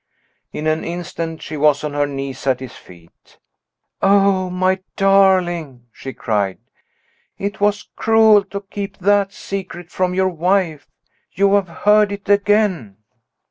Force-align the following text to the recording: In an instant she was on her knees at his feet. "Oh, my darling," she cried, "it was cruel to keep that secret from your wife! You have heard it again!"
In 0.51 0.65
an 0.65 0.83
instant 0.83 1.43
she 1.43 1.57
was 1.57 1.83
on 1.83 1.93
her 1.93 2.07
knees 2.07 2.47
at 2.47 2.59
his 2.59 2.75
feet. 2.75 3.37
"Oh, 4.01 4.49
my 4.49 4.79
darling," 4.95 5.85
she 5.91 6.11
cried, 6.11 6.57
"it 7.37 7.61
was 7.61 7.87
cruel 7.95 8.43
to 8.45 8.61
keep 8.61 8.97
that 8.97 9.31
secret 9.31 9.91
from 9.91 10.15
your 10.15 10.29
wife! 10.29 10.87
You 11.33 11.53
have 11.53 11.67
heard 11.67 12.11
it 12.11 12.27
again!" 12.29 12.97